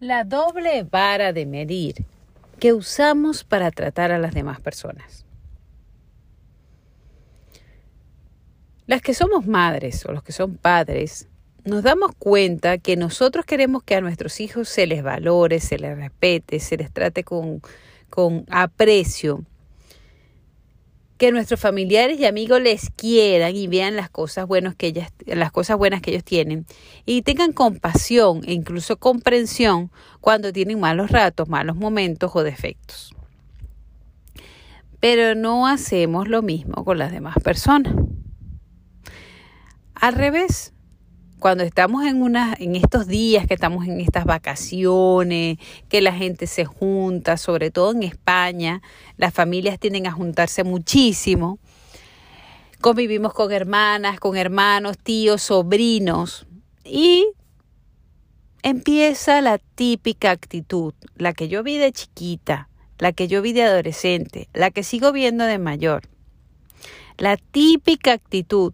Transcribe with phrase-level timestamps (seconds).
[0.00, 2.04] La doble vara de medir
[2.58, 5.24] que usamos para tratar a las demás personas.
[8.86, 11.28] Las que somos madres o los que son padres,
[11.64, 15.96] nos damos cuenta que nosotros queremos que a nuestros hijos se les valore, se les
[15.96, 17.62] respete, se les trate con,
[18.10, 19.44] con aprecio
[21.18, 25.50] que nuestros familiares y amigos les quieran y vean las cosas buenas que ellas, las
[25.50, 26.66] cosas buenas que ellos tienen
[27.06, 29.90] y tengan compasión e incluso comprensión
[30.20, 33.14] cuando tienen malos ratos, malos momentos o defectos.
[35.00, 37.94] Pero no hacemos lo mismo con las demás personas.
[39.94, 40.74] Al revés,
[41.38, 46.46] cuando estamos en, una, en estos días que estamos en estas vacaciones, que la gente
[46.46, 48.82] se junta, sobre todo en España,
[49.16, 51.58] las familias tienden a juntarse muchísimo.
[52.80, 56.46] Convivimos con hermanas, con hermanos, tíos, sobrinos
[56.84, 57.26] y
[58.62, 63.64] empieza la típica actitud, la que yo vi de chiquita, la que yo vi de
[63.64, 66.02] adolescente, la que sigo viendo de mayor.
[67.18, 68.72] La típica actitud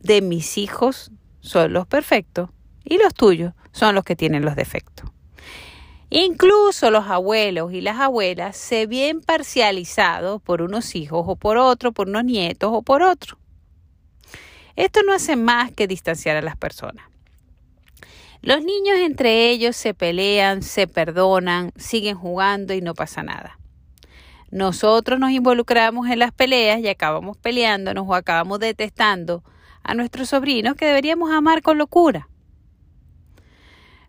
[0.00, 1.10] de mis hijos
[1.46, 2.50] son los perfectos
[2.84, 5.10] y los tuyos son los que tienen los defectos.
[6.10, 11.92] Incluso los abuelos y las abuelas se ven parcializados por unos hijos o por otro,
[11.92, 13.38] por unos nietos o por otro.
[14.76, 17.06] Esto no hace más que distanciar a las personas.
[18.42, 23.58] Los niños entre ellos se pelean, se perdonan, siguen jugando y no pasa nada.
[24.50, 29.42] Nosotros nos involucramos en las peleas y acabamos peleándonos o acabamos detestando
[29.86, 32.28] a nuestros sobrinos que deberíamos amar con locura.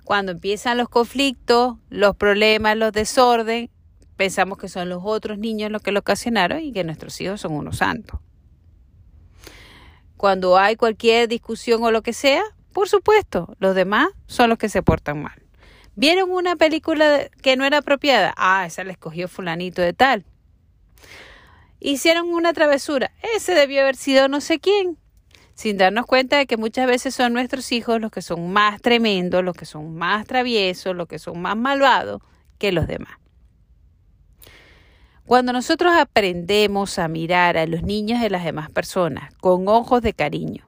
[0.03, 3.69] Cuando empiezan los conflictos, los problemas, los desorden,
[4.15, 7.53] pensamos que son los otros niños los que lo ocasionaron y que nuestros hijos son
[7.53, 8.19] unos santos.
[10.15, 14.69] Cuando hay cualquier discusión o lo que sea, por supuesto, los demás son los que
[14.69, 15.43] se portan mal.
[15.95, 18.33] ¿Vieron una película que no era apropiada?
[18.37, 20.25] Ah, esa la escogió fulanito de tal.
[21.79, 23.11] Hicieron una travesura.
[23.35, 24.97] Ese debió haber sido no sé quién
[25.57, 29.43] sin darnos cuenta de que muchas veces son nuestros hijos los que son más tremendos,
[29.43, 32.21] los que son más traviesos, los que son más malvados
[32.59, 33.13] que los demás.
[35.25, 40.13] Cuando nosotros aprendemos a mirar a los niños de las demás personas con ojos de
[40.13, 40.63] cariño,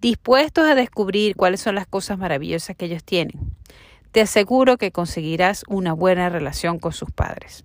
[0.00, 3.56] dispuestos a descubrir cuáles son las cosas maravillosas que ellos tienen,
[4.12, 7.64] te aseguro que conseguirás una buena relación con sus padres.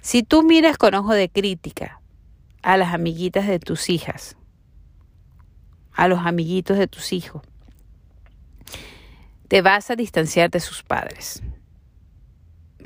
[0.00, 2.00] Si tú miras con ojo de crítica
[2.62, 4.36] a las amiguitas de tus hijas,
[5.94, 7.42] a los amiguitos de tus hijos.
[9.48, 11.42] Te vas a distanciar de sus padres.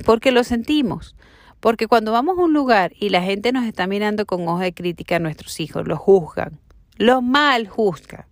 [0.04, 1.14] Porque lo sentimos.
[1.60, 4.74] Porque cuando vamos a un lugar y la gente nos está mirando con ojos de
[4.74, 6.60] crítica a nuestros hijos, los juzgan,
[6.96, 8.26] los mal juzgan,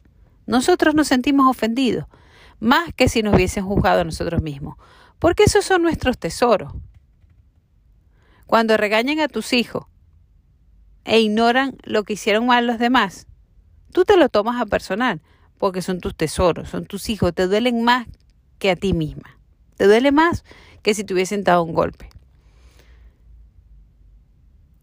[0.47, 2.06] nosotros nos sentimos ofendidos,
[2.61, 4.77] más que si nos hubiesen juzgado a nosotros mismos.
[5.19, 6.73] Porque esos son nuestros tesoros.
[8.47, 9.87] Cuando regañan a tus hijos
[11.05, 13.27] e ignoran lo que hicieron mal los demás,
[13.94, 15.22] tú te lo tomas a personal,
[15.56, 18.09] porque son tus tesoros, son tus hijos, te duelen más
[18.59, 19.38] que a ti misma.
[19.77, 20.44] Te duele más
[20.82, 22.10] que si te hubiesen dado un golpe.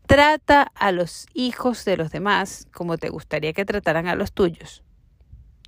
[0.08, 4.82] Trata a los hijos de los demás como te gustaría que trataran a los tuyos.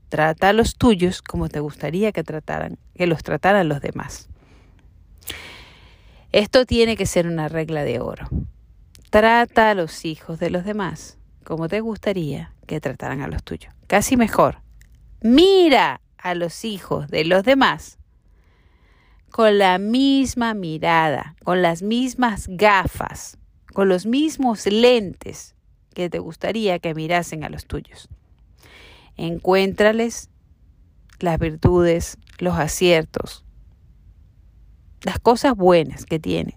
[0.07, 4.29] Trata a los tuyos como te gustaría que trataran, que los trataran los demás.
[6.31, 8.29] Esto tiene que ser una regla de oro.
[9.09, 13.73] Trata a los hijos de los demás como te gustaría que trataran a los tuyos.
[13.87, 14.61] Casi mejor.
[15.21, 17.97] Mira a los hijos de los demás
[19.33, 23.39] con la misma mirada, con las mismas gafas,
[23.73, 25.55] con los mismos lentes
[25.95, 28.09] que te gustaría que mirasen a los tuyos.
[29.17, 30.29] Encuéntrales
[31.17, 33.43] las virtudes, los aciertos,
[35.01, 36.55] las cosas buenas que tienen.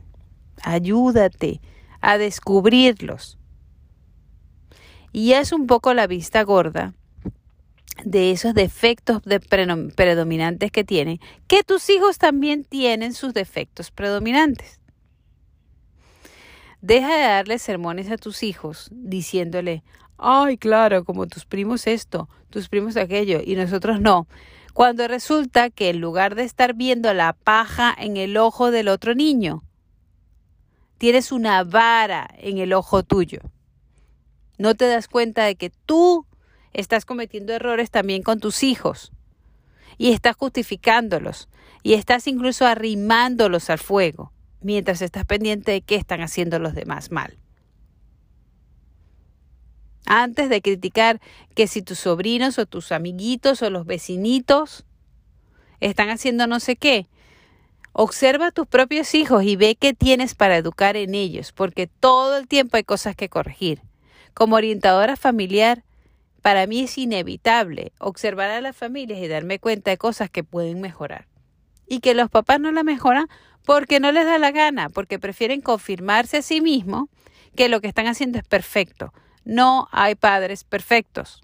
[0.63, 1.63] Ayúdate
[2.03, 3.39] a descubrirlos
[5.17, 6.93] y es un poco la vista gorda
[8.05, 9.23] de esos defectos
[9.97, 14.79] predominantes que tienen, que tus hijos también tienen sus defectos predominantes.
[16.83, 19.83] Deja de darle sermones a tus hijos diciéndole,
[20.19, 24.29] Ay, claro, como tus primos esto, tus primos aquello, y nosotros no.
[24.75, 29.15] Cuando resulta que en lugar de estar viendo la paja en el ojo del otro
[29.15, 29.63] niño,
[30.99, 33.41] tienes una vara en el ojo tuyo.
[34.59, 36.27] No te das cuenta de que tú
[36.73, 39.13] estás cometiendo errores también con tus hijos
[39.99, 41.49] y estás justificándolos
[41.83, 47.11] y estás incluso arrimándolos al fuego mientras estás pendiente de qué están haciendo los demás
[47.11, 47.39] mal.
[50.07, 51.21] Antes de criticar
[51.55, 54.85] que si tus sobrinos o tus amiguitos o los vecinitos
[55.81, 57.09] están haciendo no sé qué,
[57.93, 62.37] observa a tus propios hijos y ve qué tienes para educar en ellos, porque todo
[62.37, 63.83] el tiempo hay cosas que corregir.
[64.37, 65.83] Como orientadora familiar,
[66.43, 70.83] para mí es inevitable observar a las familias y darme cuenta de cosas que pueden
[70.83, 71.27] mejorar.
[71.89, 73.29] Y que los papás no la mejoran
[73.65, 77.09] porque no les da la gana, porque prefieren confirmarse a sí mismos
[77.57, 79.15] que lo que están haciendo es perfecto.
[79.47, 81.41] No hay padres perfectos.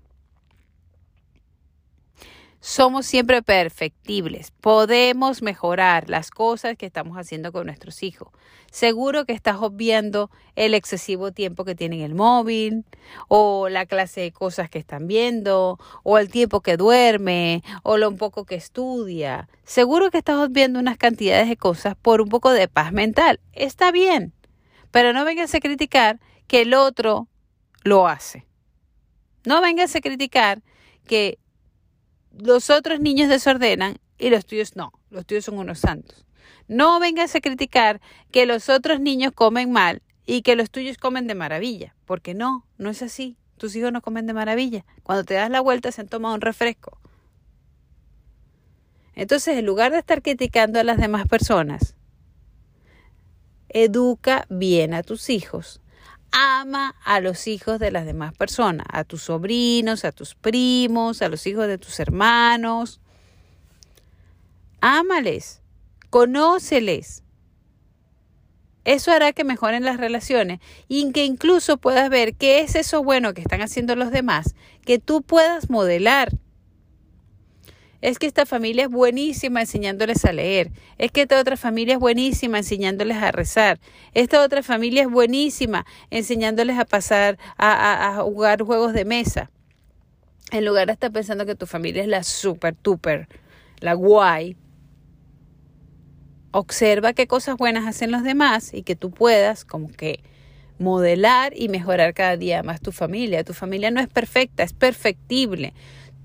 [2.64, 4.52] Somos siempre perfectibles.
[4.52, 8.28] Podemos mejorar las cosas que estamos haciendo con nuestros hijos.
[8.70, 12.84] Seguro que estás obviando el excesivo tiempo que tienen el móvil,
[13.26, 18.08] o la clase de cosas que están viendo, o el tiempo que duerme, o lo
[18.08, 19.48] un poco que estudia.
[19.64, 23.40] Seguro que estás obviando unas cantidades de cosas por un poco de paz mental.
[23.54, 24.34] Está bien,
[24.92, 27.26] pero no vengas a criticar que el otro
[27.82, 28.46] lo hace.
[29.44, 30.62] No vengas a criticar
[31.08, 31.40] que
[32.38, 36.24] los otros niños desordenan y los tuyos no, los tuyos son unos santos.
[36.68, 38.00] No vengas a criticar
[38.30, 42.66] que los otros niños comen mal y que los tuyos comen de maravilla, porque no,
[42.78, 43.36] no es así.
[43.56, 44.84] Tus hijos no comen de maravilla.
[45.02, 46.98] Cuando te das la vuelta se han tomado un refresco.
[49.14, 51.94] Entonces, en lugar de estar criticando a las demás personas,
[53.68, 55.80] educa bien a tus hijos
[56.32, 61.28] ama a los hijos de las demás personas, a tus sobrinos, a tus primos, a
[61.28, 63.00] los hijos de tus hermanos.
[64.80, 65.62] Ámales,
[66.10, 67.22] conóceles.
[68.84, 70.58] Eso hará que mejoren las relaciones
[70.88, 74.98] y que incluso puedas ver qué es eso bueno que están haciendo los demás, que
[74.98, 76.32] tú puedas modelar
[78.02, 82.00] es que esta familia es buenísima enseñándoles a leer, es que esta otra familia es
[82.00, 83.78] buenísima enseñándoles a rezar,
[84.12, 89.50] esta otra familia es buenísima enseñándoles a pasar a, jugar juegos de mesa.
[90.50, 93.28] En lugar de estar pensando que tu familia es la super, tuper,
[93.78, 94.56] la guay,
[96.50, 100.22] observa qué cosas buenas hacen los demás y que tú puedas como que
[100.78, 103.44] modelar y mejorar cada día más tu familia.
[103.44, 105.72] Tu familia no es perfecta, es perfectible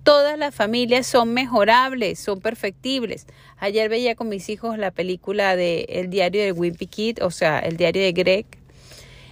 [0.07, 3.27] todas las familias son mejorables, son perfectibles.
[3.57, 7.59] Ayer veía con mis hijos la película de El diario de Wimpy Kid, o sea,
[7.59, 8.45] el diario de Greg.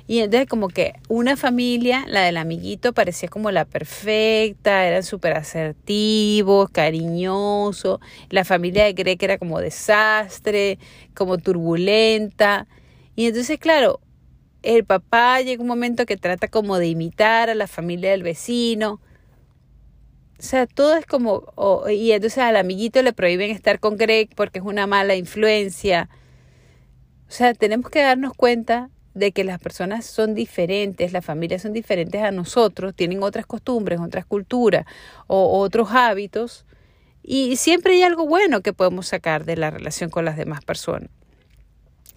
[0.05, 5.37] Y entonces como que una familia, la del amiguito, parecía como la perfecta, eran súper
[5.37, 8.01] asertivos, cariñosos.
[8.29, 10.77] La familia de Greg era como desastre,
[11.13, 12.67] como turbulenta.
[13.15, 14.01] Y entonces, claro,
[14.61, 18.99] el papá llega un momento que trata como de imitar a la familia del vecino
[20.37, 21.45] o sea, todo es como,
[21.89, 26.09] y entonces al amiguito le prohíben estar con Greg porque es una mala influencia.
[27.27, 31.71] O sea, tenemos que darnos cuenta de que las personas son diferentes, las familias son
[31.71, 34.85] diferentes a nosotros, tienen otras costumbres, otras culturas
[35.27, 36.65] o otros hábitos.
[37.23, 41.09] Y siempre hay algo bueno que podemos sacar de la relación con las demás personas.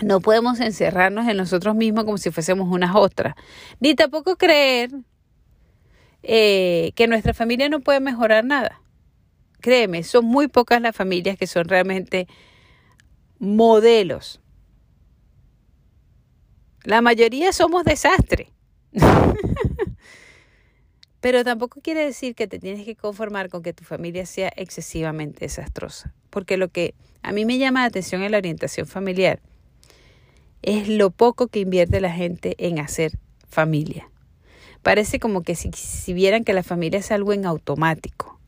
[0.01, 3.35] No podemos encerrarnos en nosotros mismos como si fuésemos unas otras,
[3.81, 4.91] ni tampoco creer
[6.23, 8.81] eh, que nuestra familia no puede mejorar nada.
[9.61, 12.29] Créeme, son muy pocas las familias que son realmente
[13.39, 14.41] modelos.
[16.85, 18.53] La mayoría somos desastre.
[21.21, 25.41] Pero tampoco quiere decir que te tienes que conformar con que tu familia sea excesivamente
[25.41, 26.15] desastrosa.
[26.31, 29.41] Porque lo que a mí me llama la atención en la orientación familiar
[30.63, 34.09] es lo poco que invierte la gente en hacer familia.
[34.83, 38.39] Parece como que si, si vieran que la familia es algo en automático.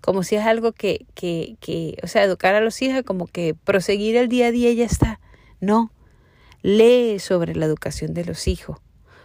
[0.00, 3.54] Como si es algo que, que, que, o sea, educar a los hijos, como que
[3.54, 5.20] proseguir el día a día y ya está.
[5.60, 5.92] No.
[6.62, 8.78] Lee sobre la educación de los hijos.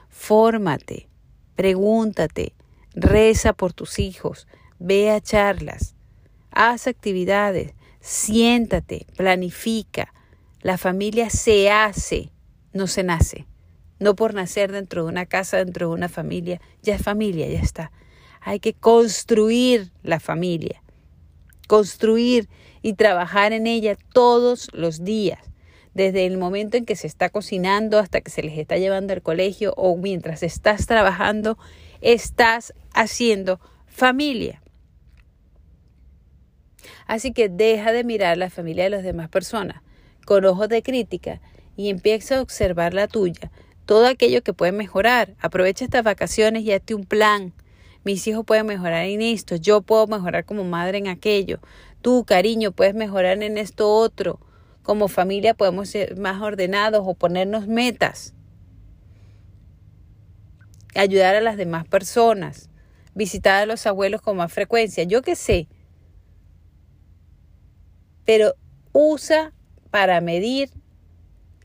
[0.09, 1.07] Fórmate.
[1.55, 2.53] Pregúntate.
[2.93, 4.47] Reza por tus hijos.
[4.79, 5.95] Ve a charlas.
[6.51, 7.74] Haz actividades.
[8.00, 9.07] Siéntate.
[9.15, 10.13] Planifica.
[10.65, 12.31] La familia se hace,
[12.74, 13.45] no se nace.
[14.00, 17.60] No por nacer dentro de una casa, dentro de una familia, ya es familia, ya
[17.60, 17.92] está.
[18.42, 20.84] Hay que construir la familia,
[21.68, 22.50] construir
[22.82, 25.40] y trabajar en ella todos los días,
[25.94, 29.22] desde el momento en que se está cocinando hasta que se les está llevando al
[29.22, 31.58] colegio o mientras estás trabajando
[32.02, 34.62] estás haciendo familia.
[37.08, 39.82] Así que deja de mirar la familia de las demás personas
[40.25, 41.42] con ojos de crítica
[41.75, 43.52] y empieza a observar la tuya,
[43.86, 45.36] todo aquello que puede mejorar.
[45.39, 47.54] Aprovecha estas vacaciones y hazte un plan.
[48.04, 51.60] Mis hijos pueden mejorar en esto, yo puedo mejorar como madre en aquello.
[52.01, 54.39] Tú, cariño, puedes mejorar en esto otro.
[54.84, 58.36] Como familia podemos ser más ordenados o ponernos metas.
[60.94, 62.70] Ayudar a las demás personas.
[63.15, 65.04] Visitar a los abuelos con más frecuencia.
[65.04, 65.68] Yo qué sé.
[68.24, 68.54] Pero
[68.92, 69.51] usa
[69.89, 70.70] para medir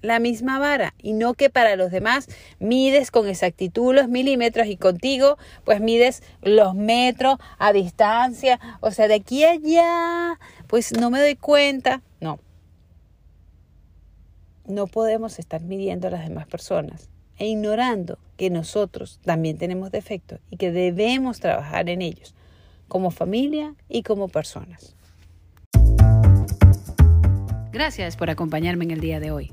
[0.03, 2.29] la misma vara y no que para los demás
[2.59, 9.09] mides con exactitud los milímetros y contigo pues mides los metros a distancia, o sea,
[9.09, 12.39] de aquí a allá, pues no me doy cuenta, no.
[14.67, 20.41] No podemos estar midiendo a las demás personas e ignorando que nosotros también tenemos defectos
[20.51, 22.35] y que debemos trabajar en ellos
[22.89, 24.95] como familia y como personas.
[27.73, 29.53] Gracias por acompañarme en el día de hoy.